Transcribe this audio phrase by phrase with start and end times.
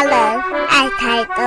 [0.00, 1.44] 家人，爱台东。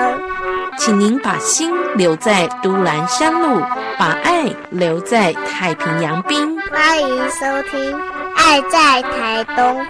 [0.77, 3.59] 请您把心留在都兰山路，
[3.97, 6.59] 把爱留在太平洋滨。
[6.71, 7.93] 欢迎收听
[8.35, 9.81] 《爱在台东》。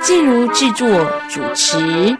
[0.00, 0.88] 静茹制作
[1.28, 2.16] 主持。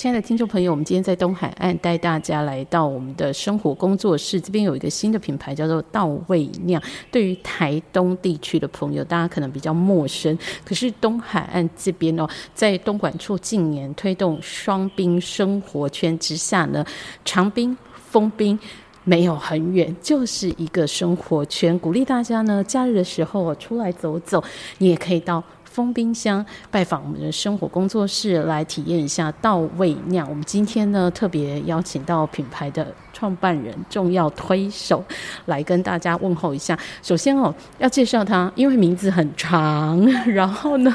[0.00, 6.82] 亲爱的听众朋友，我们今天在东海岸带大家来到我们的生活工作室，这边有一个新的品牌叫做稻味酿。
[7.10, 16.82] 对于台东地区的朋友，大家可能比较陌生，可是东海岸这边哦，在东莞处近年推动双冰生活圈之下呢，
[17.22, 17.76] 长滨、
[18.08, 18.58] 丰滨
[19.04, 24.42] 没有很远，就是一个生活圈，鼓励大家呢，假日的时候出来走走，
[24.78, 25.44] 你也可以到。
[25.70, 30.28] 封冰箱拜访我们的生活工作室，来体验一下稻味酿。
[30.28, 35.02] 我们今天呢特别邀请到品牌的创办人、重要推手
[35.46, 36.76] 来跟大家问候一下。
[37.02, 40.04] 首先哦，要介绍他，因为名字很长。
[40.26, 40.92] 然后呢，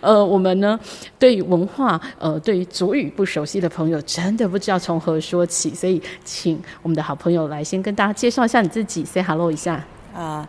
[0.00, 0.78] 呃，我们呢
[1.18, 5.74] 对于文化，呃，对于祖语不熟悉的朋友，真的不知道从何说起。
[5.74, 9.84] 所以，请我们的好朋友来先跟大家介绍一下你自己，say hello 一下。
[10.14, 10.48] 啊，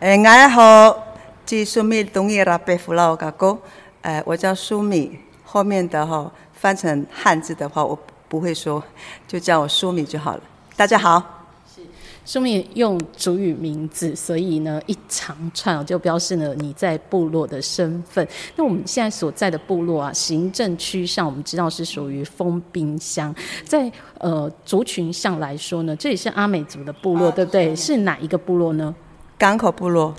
[0.00, 1.03] 哎，大家好。
[1.46, 3.58] 即苏米东耶拉贝弗劳嘎哥，
[4.00, 8.82] 哎，我叫苏米，后面的哈翻成汉字的话，我不会说，
[9.28, 10.42] 就叫我苏米就好了。
[10.74, 11.82] 大家好，是
[12.24, 18.26] 苏米用主语名字，所以呢一长串就标示了你在部落的身份。
[18.56, 23.34] 那我们现在所在的部落啊，行政区上我们知道是属于封冰乡，
[23.66, 27.76] 在呃族群上来说呢，这里是阿美族的部落，对不对？
[27.76, 28.94] 是哪一个部落呢？
[29.36, 30.14] 港口部落，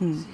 [0.00, 0.24] 嗯。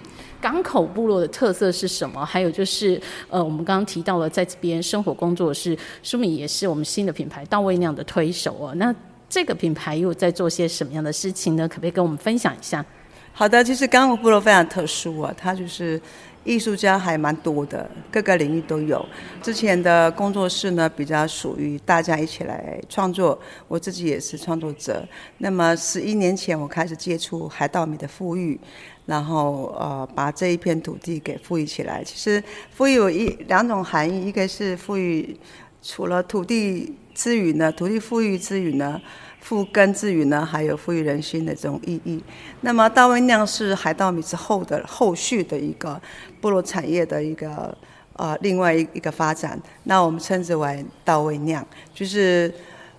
[0.43, 2.27] 港口部落的特色是什么？
[2.27, 8.75] 还有就是，呃，我们刚刚提到了在这边生活工作是舒敏，也是我们新的品牌到位那样的推手哦。
[8.75, 8.93] 那
[9.29, 11.69] 这个品牌又在做些什么样的事情呢？
[11.69, 12.85] 可不可以跟我们分享一下？
[13.33, 15.99] 好的，其实港口部落非常特殊啊，它就是
[16.45, 19.05] 艺术家还蛮多的，各个领域都有。
[19.43, 23.39] 之前的工作室呢，比较属于大家一起来创作，
[23.69, 25.07] 我自己也是创作者。
[25.39, 28.59] 那么十一年前，我开始接触海稻米的富裕。
[29.05, 32.05] 然后呃，把这一片土地给富裕起来。
[32.05, 35.37] 其实富裕有一两种含义，一个是富裕，
[35.83, 39.01] 除了土地之余呢，土地富裕之余呢，
[39.43, 42.25] 复耕之余呢，还有富裕人心的这种意义。
[42.63, 46.01] 那么大卫酿是海稻米之后的后续的一个
[46.41, 47.77] 部落产业的一个
[48.15, 49.61] 呃另外一一个发展。
[49.85, 52.51] 那我们称之为稻味酿，就是。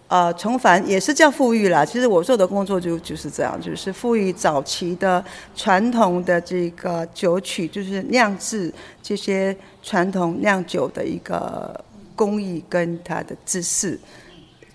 [0.10, 1.84] 呃，重返也是叫富裕啦。
[1.84, 5.24] 其实我做的工作就就是这样，就是富裕早期的
[5.56, 8.72] 传统的这个酒曲，就是酿制
[9.02, 11.74] 这些传统酿酒的一个
[12.16, 14.00] 工艺跟它的知识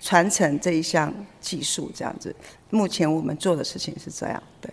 [0.01, 2.35] 传承这一项技术，这样子。
[2.69, 4.71] 目前我们做的事情是这样，对，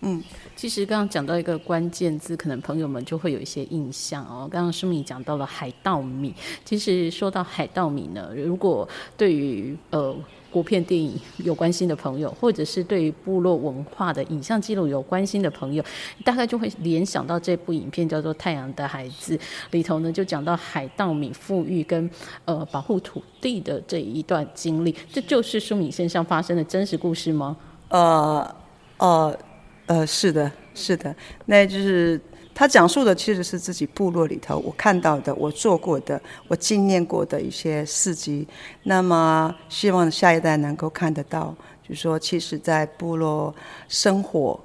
[0.00, 0.22] 嗯。
[0.54, 4.48] 其实刚刚讲到一个关键字，可能朋友们就会有一些印象哦。
[4.50, 8.88] 刚刚舒米讲到了海稻米，其实说到海稻米呢，如果
[9.18, 10.16] 对于呃
[10.56, 11.12] 国片电影
[11.44, 15.84] 有关心的朋友，或者是对于部落文化的影像记录有关心的朋友，
[16.24, 19.36] 大概就会联想到这部影片叫做《太阳的孩子》
[19.72, 22.08] 里头呢，就讲到海稻米富裕跟
[22.46, 27.54] 呃保护土地的这一段经历，这就是舒米身上发生的真实故事吗？
[27.90, 28.56] 呃
[28.96, 29.38] 呃。
[29.88, 32.20] 呃，是的，是的，那就是
[32.58, 36.18] 他讲述的其实是自己部落里头我看到的、我做过的、
[36.48, 38.48] 我经验过的一些事迹。
[38.84, 41.54] 那么，希望下一代能够看得到，
[41.86, 43.54] 就是说，其实，在部落
[43.88, 44.58] 生活，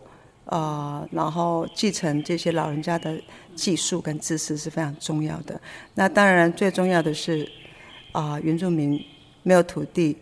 [0.45, 3.21] 啊，然后继承这些老人家的
[3.55, 5.59] 技术跟知识是非常重要的。
[5.95, 7.45] 那当然，最重要的是，
[8.13, 8.97] 啊，原住民
[9.43, 10.15] 没有土地，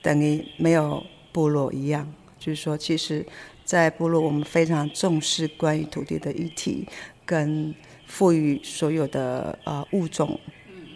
[0.00, 2.10] 等于没有部落一样。
[2.38, 3.26] 就是说，其实。
[3.68, 6.88] 在部落，我们非常重视关于土地的议题，
[7.26, 7.74] 跟
[8.06, 10.40] 赋予所有的呃物种，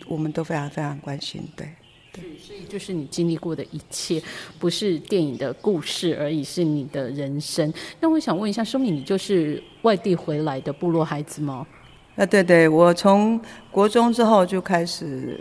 [0.06, 1.46] 我们都非常非常关心。
[1.54, 1.68] 对，
[2.10, 4.22] 对，所以就是你经历过的一切，
[4.58, 7.70] 不是电影的故事而已，是你的人生。
[8.00, 11.66] 那我想问一下，说明你就是外地回来的部落孩子吗？
[12.16, 13.38] 啊，对对，我从
[13.70, 15.38] 国中之后就开始。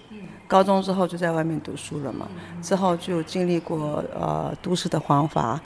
[0.51, 2.27] 高中之后就在外面读书了嘛，
[2.61, 5.57] 之后就经历过呃都市的黄法，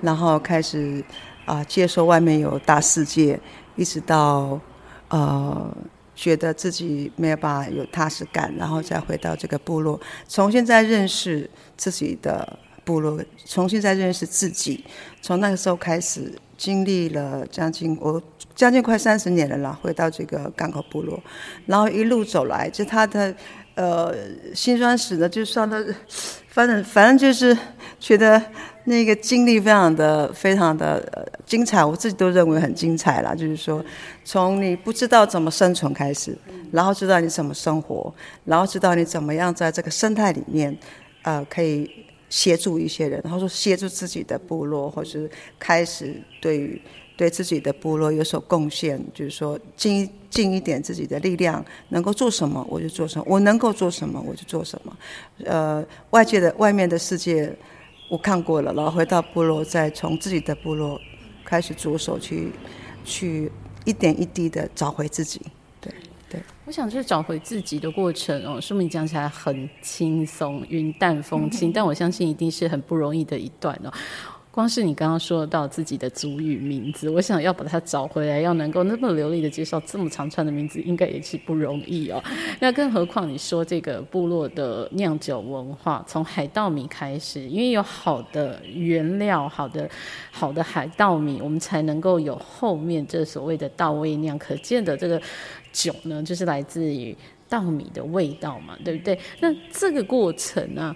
[0.00, 1.00] 然后开始
[1.44, 3.38] 啊接受外面有大世界，
[3.76, 4.58] 一直到
[5.10, 5.72] 呃
[6.16, 14.84] 觉得自己没有办法有踏实感，然后再回到这个部落，重新再认识自己的部落，重新再认识自己。
[15.20, 18.20] 从那个时候开始，经历了将近我
[18.56, 21.22] 将近快三十年了啦，回到这个港口部落，
[21.66, 23.32] 然后一路走来，就他的。
[23.74, 24.14] 呃，
[24.54, 25.76] 辛酸史呢，就算到，
[26.48, 27.56] 反正反正就是
[27.98, 28.40] 觉得
[28.84, 33.34] 那个经历非常的非常的呃精彩，我自己都认为很精彩啦。
[33.34, 33.82] 就是说，
[34.24, 36.36] 从你不知道怎么生存开始，
[36.70, 38.12] 然后知道你怎么生活，
[38.44, 40.76] 然后知道你怎么样在这个生态里面，
[41.22, 41.90] 呃，可以
[42.32, 46.80] 协助一些人，然后说协助自己的部落，或者是开始对于
[47.14, 54.96] 对自己的部落有所贡献，就是说尽尽一点自己的力量，能够做什么我就做什么，我能够做什么我就做什么。
[55.44, 57.54] 呃，外界的外面的世界。
[58.08, 61.00] 我看过了，然后回到部落，再从自己的部落
[61.46, 62.52] 开始着手去，
[63.06, 63.50] 去
[63.86, 65.40] 一点一滴的找回自己。
[66.72, 73.92] 我想这找回自己的过程哦，说明讲起来很轻松、云淡风轻，但我相信一定是很不容易的一段哦。
[74.50, 82.22] 光是你刚刚说到自己的族语名字，我想要把它找回来，要能够那么流利的介绍这么长串的名字，应该也是不容易哦。
[82.58, 89.88] 那更何况你说这个部落的酿酒文化，从海稻米开始，因为有好的原料、好的
[90.30, 94.38] 好的海稻米，我们才能够有后面这所谓的稻味酿。
[94.38, 95.20] 可见的这个
[95.72, 97.16] 酒呢，就是来自于
[97.48, 99.18] 稻米的味道嘛，对不对？
[99.40, 100.94] 那这个过程啊，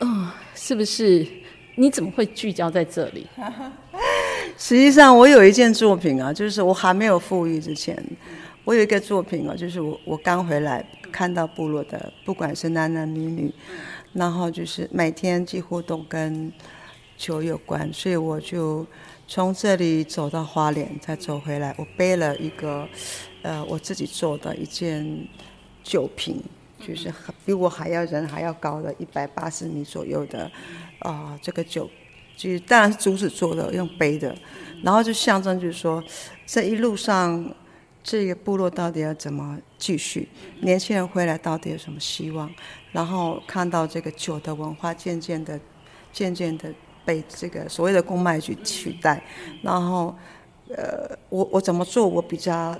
[0.00, 1.26] 嗯，是不是？
[1.78, 3.26] 你怎么会聚焦在这里？
[4.56, 8.02] 实际上，我有一件作品啊，就是我还没有富裕之前，
[8.64, 10.82] 我有一个作品啊，就是我我刚回来
[11.12, 13.52] 看到部落的，不管是男男女女，
[14.14, 16.50] 然后就是每天几乎都跟
[17.18, 18.86] 酒有关，所以我就
[19.28, 22.88] 从这里走到花莲，再走回来，我背了一个
[23.46, 25.28] 呃我自己做的一件
[25.84, 26.42] 酒瓶，
[26.84, 27.12] 就是
[27.44, 30.50] 比我还要人还要高的一百八十米左右的。
[31.00, 31.88] 啊，这个酒，
[32.38, 34.34] 就是当然是竹子做的，用杯的，
[34.82, 36.02] 然后就象征就是说，
[36.46, 37.54] 这一路上
[38.02, 40.26] 这个部落到底要怎么继续？
[40.62, 42.50] 年轻人回来到底有什么希望？
[42.92, 45.60] 然后看到这个酒的文化渐渐的、
[46.10, 46.72] 渐渐的
[47.04, 49.22] 被这个所谓的公卖去取代，
[49.62, 50.16] 然后
[50.70, 52.08] 呃，我我怎么做？
[52.08, 52.74] 我比较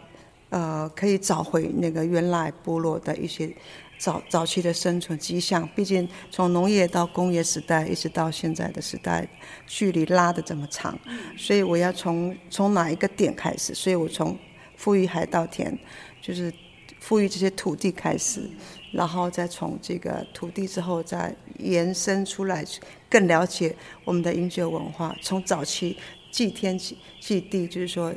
[0.56, 3.54] 呃，可以找回那个原来部落的一些。
[3.98, 9.26] 早早期的生存迹象，毕竟从农业到工业时代，一直到现在的时代，
[9.66, 10.98] 距离拉的这么长，
[11.34, 13.74] 所以我要从从哪一个点开始？
[13.74, 14.38] 所以我从
[14.76, 15.78] 富裕海稻田，
[16.20, 16.52] 就是
[17.00, 18.50] 富裕这些土地开始，
[18.92, 22.62] 然后再从这个土地之后再延伸出来，
[23.08, 23.74] 更了解
[24.04, 25.16] 我们的饮酒文化。
[25.22, 25.96] 从早期
[26.30, 28.14] 祭天祭祭地，就是说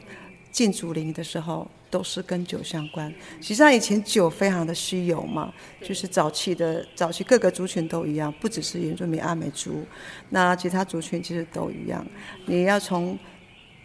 [0.51, 1.65] 进竹林的时候。
[1.89, 3.13] 都是跟酒相关。
[3.41, 9.85] 实际上，以前酒非常的稀有嘛，就是早期的早期各个族群都一样，不只是原住民阿美族，
[10.29, 12.05] 那其他族群其实都一样。
[12.45, 13.17] 你要从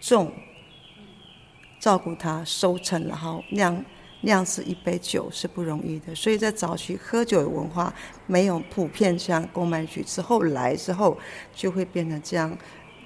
[0.00, 0.32] 种、
[1.80, 3.84] 照顾它、收成，然后酿
[4.20, 6.14] 酿制一杯酒是不容易的。
[6.14, 7.92] 所以在早期喝酒的文化
[8.26, 11.16] 没有普遍像公卖局之后来之后，
[11.54, 12.56] 就会变成这样，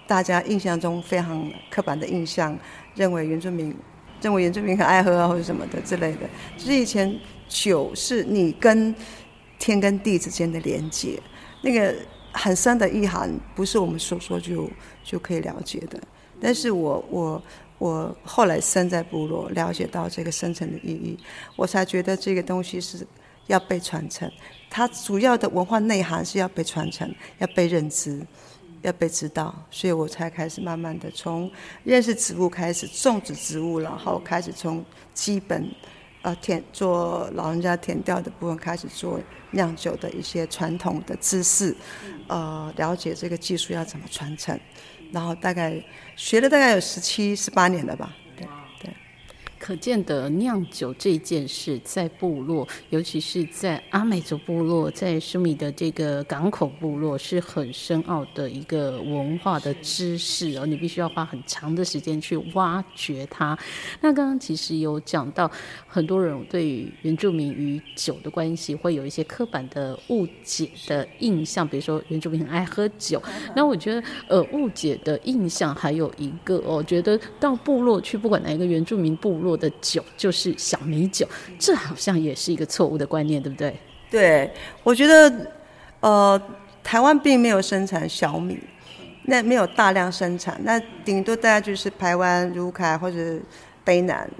[0.06, 2.58] 大家印象中非常刻板的印象，
[2.94, 3.72] 认为原住民。
[4.20, 6.28] 认为原住民很爱喝啊，或者什么的之类的。
[6.56, 7.18] 就是以前
[7.48, 8.94] 酒是你跟
[9.58, 11.20] 天跟地之间的连接，
[11.62, 11.94] 那个
[12.32, 14.68] 很深的意涵，不是我们说说就
[15.02, 16.00] 就可以了解的。
[16.40, 17.42] 但是我我
[17.78, 21.18] 我后来生在部落，了解到这个深层的意义，
[21.56, 23.06] 我才觉得这个东西是
[23.46, 24.30] 要被传承。
[24.70, 28.20] 它主要的文化内涵是要被传承，要被认知。
[28.82, 31.50] 要被知道，所以我才开始慢慢的从
[31.84, 35.68] 认识植物开始种植植物，然后开始从基本
[36.22, 41.74] 呃填做老人家填掉的部分开始做酿酒的一些传统的知识，
[42.28, 44.58] 呃，了解这个技术要怎么传承，
[45.12, 45.82] 然后大概
[46.16, 48.14] 学了大概有十七十八年了吧。
[49.68, 60.64] 可见的酿酒这件事，在部落，尤其是在阿美族部落，在苏米的这个港口部落，是很深奥的一个文化的知识哦。
[60.64, 63.58] 你必须要花很长的时间去挖掘它。
[64.00, 65.50] 那刚刚其实有讲到，
[65.86, 73.22] 很多人对于原住民与酒的关系，会有一些刻板的误解的印象，比如说原住民很爱喝酒。
[73.54, 79.57] 那我觉得，呃，误解的印象还有一个哦，觉得到部落去，不管哪一个原住民部落。
[79.58, 81.26] 做的酒就是小米酒，
[81.58, 83.76] 这好像也是一个错误的观念，对不对？
[84.08, 84.50] 对，
[84.84, 85.52] 我觉得，
[86.00, 86.40] 呃，
[86.84, 88.58] 台湾并没有生产小米，
[89.24, 93.38] 那没有大量生产，那顶多大家就是台湾、如凯或者
[93.84, 94.30] 北南，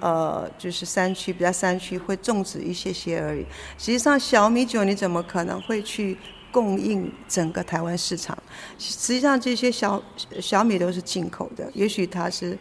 [0.00, 3.44] 呃，就是山区比较山区会种植一些些而已。
[3.76, 6.16] 实际上，小米酒你怎么可能会去
[6.50, 8.36] 供应整个台湾市场？
[8.78, 10.02] 实际上，这些小
[10.40, 12.56] 小米都是进口的，也许它是。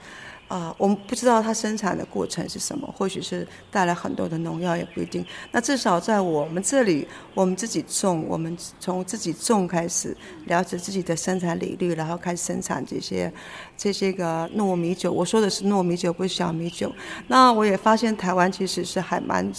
[0.48, 5.26] 啊，我们不知道它生产的过程是什么，或许是带来很多的农药，也不一定。
[5.52, 13.32] 那至少在我们这里，我们自己种，我们从自己种开始，了解自己的生产理率，然后开始生产这些
[13.76, 15.12] 这些个糯米酒。
[15.12, 16.94] 我说的是糯米酒，不是小米酒。
[17.28, 19.52] 那我也发现台湾其实是还蛮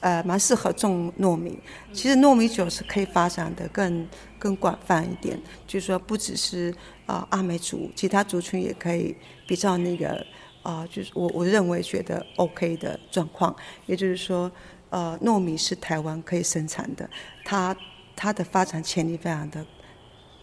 [0.00, 1.58] 呃蛮适合种糯米。
[1.92, 4.08] 其实糯米酒是可以发展的更
[4.38, 6.74] 更广泛一点，就是说不只是
[7.06, 9.16] 啊阿美族，其他族群也可以。
[9.44, 10.24] 比较那个
[10.62, 14.50] 啊，就是我我认为觉得 OK 的状况，也就是说，
[14.88, 17.10] 呃，糯米是台湾可以生产的，
[17.44, 17.76] 它
[18.16, 19.66] 它的发展潜力非常的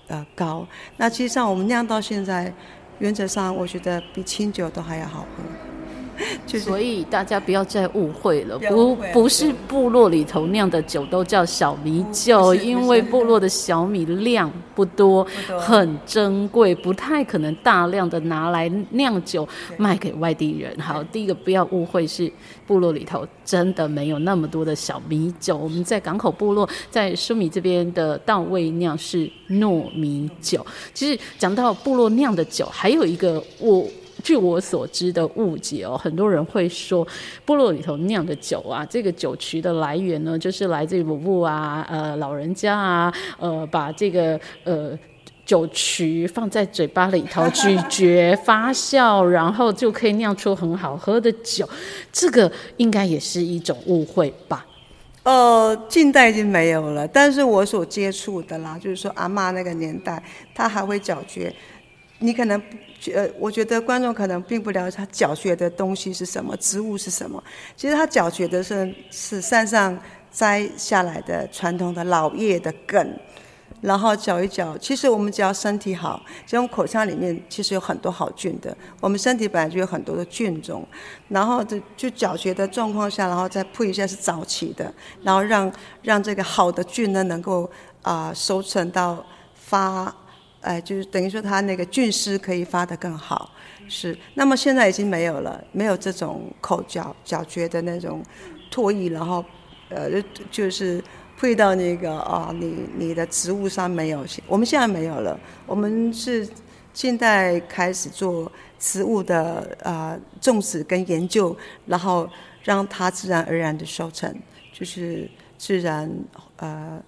[0.07, 0.67] 呃高。
[0.97, 2.53] 那其实上我们酿到现在，
[2.99, 5.78] 原则上我觉得比清酒都还要好喝。
[6.59, 15.25] 所以大家不要再误会了，不不是部落里头酿的酒都叫小米酒，因为部落的小米量不多，
[15.59, 19.47] 很珍贵，不太可能大量的拿来酿酒
[19.77, 20.77] 卖给外地人。
[20.79, 22.31] 好，第一个不要误会，是
[22.67, 25.55] 部落里头真的没有那么多的小米酒。
[25.55, 30.65] 我们在港口部落，在苏米这边的稻味酿是糯米酒。
[30.93, 33.85] 其实讲到部落酿的酒，还有一个我。
[34.23, 37.07] 据我所知的误解哦，很多人会说，
[37.45, 44.97] 部落里头酿的酒啊，这个酒曲的来源呢，就是来自于母布啊，呃，老人家啊，呃，把这个呃
[45.45, 51.67] 酒曲放在嘴巴里头咀嚼发酵，然后就可以酿出很好喝的酒。
[52.11, 54.65] 这个应该也是一种误会吧？
[55.23, 60.23] 呃，近代已经没有了，但是我所接触的啦，就是说阿妈那个年代，
[60.53, 61.53] 她还会咀嚼。
[62.19, 62.61] 你可能
[63.13, 67.41] 呃，我觉得观众可能并不了解他搅嚼的东西是什么，植物是什么。
[67.77, 69.97] 其实他搅嚼的是是山上
[70.29, 73.17] 摘下来的传统的老叶的梗，
[73.79, 74.77] 然后搅一搅。
[74.77, 78.75] 其实我们只要身体好，这种口腔里面其实有很多好菌的。
[78.99, 80.85] 我们身体本来就有很多的菌种，
[81.29, 85.71] 然后就就搅嚼的状况下，然后再铺一下是早期的，然后让
[86.01, 87.71] 让这个好的菌呢能够
[88.01, 90.13] 啊收成到发。
[90.61, 93.51] 哎，就是等于说，它那个菌丝可以发得更好，
[93.87, 94.17] 是。
[94.33, 98.23] 那么现在已经没有了，没有这种口嚼嚼嚼的那种
[98.71, 99.43] 唾液，然后
[99.89, 100.09] 呃，
[100.51, 101.01] 就是
[101.37, 104.25] 配到那个啊，你你的植物上没有。
[104.47, 106.47] 我们现在没有了，我们是
[106.93, 112.29] 现在开始做植物的啊种植跟研究，然后
[112.63, 114.33] 让它自然而然的收成，
[114.73, 116.11] 就是自然
[116.57, 117.01] 呃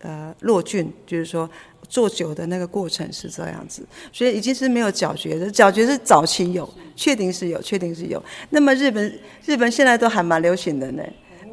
[0.00, 1.48] 呃落菌，就是说。
[1.88, 5.50] 做酒的那个过程是这样子，所以已经是没有搅嚼的。
[5.50, 8.22] 搅嚼是早期有，确定是有，确定是有。
[8.50, 11.02] 那么日本，日本现在都还蛮流行的呢。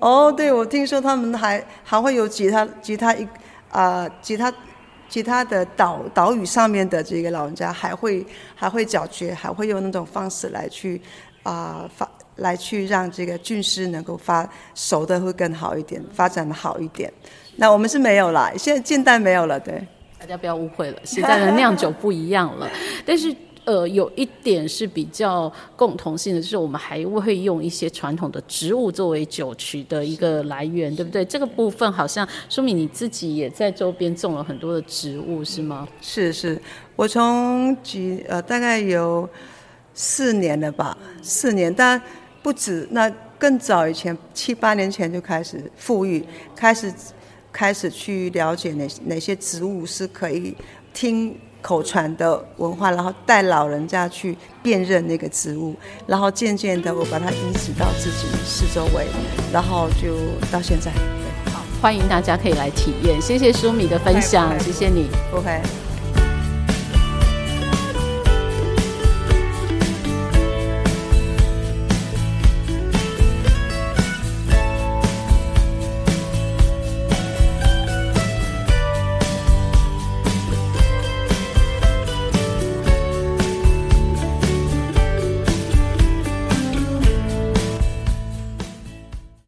[0.01, 3.25] 哦，对，我听说他们还还会有吉他，吉他一
[3.69, 4.53] 啊，吉他，
[5.07, 8.25] 吉他的岛岛屿上面的这个老人家还会
[8.55, 11.01] 还会搅嚼，还会用那种方式来去
[11.43, 17.09] 啊发来去让这个菌丝能够发熟的会更好一点，发展的好一点。
[17.57, 19.81] 那我们是没有了，现在近代没有了，对。
[20.17, 22.67] 大家不要误会了，现在的酿酒不一样了。
[23.05, 31.23] 但是，呃，有一点是比较共同性的，就是我们还会用一些传统的植物作为酒曲的一个来源，对不对？
[31.25, 35.87] 这个部分好像说明你自己也在周边种了很多的植物，是吗？
[36.01, 36.59] 是是，
[36.95, 39.29] 我从几呃大概有
[39.93, 42.01] 四年了吧，四年，但
[42.41, 43.07] 不止，那
[43.37, 46.91] 更早以前七八年前就开始富裕，开始。
[47.55, 50.53] 开始去了解哪哪些植物是可以
[50.93, 55.73] 听口传的文化，然后带老人家去辨认那个植物，
[56.05, 59.07] 然后渐渐的我把它移植到自己四周围，
[59.53, 60.17] 然后就
[60.51, 60.91] 到现在。
[61.53, 63.21] 好，欢迎大家可以来体验。
[63.21, 65.07] 谢谢舒米的分享，谢谢你。
[65.31, 65.84] 不会。